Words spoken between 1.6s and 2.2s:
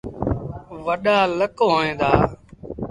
هوئيݩ دآ۔